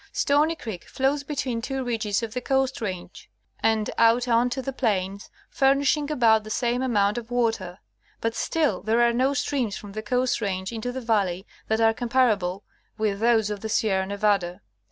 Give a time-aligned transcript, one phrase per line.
[0.13, 4.73] Stony Creek flows between two ridges of the Coast Range, and out on to the
[4.73, 7.77] plains, furnishing about the same amount of water;
[8.19, 11.93] but still there are no streams from the Coast Range into the valley that are
[11.93, 12.63] comparable
[12.97, 14.61] with those of the Sierra Nevada.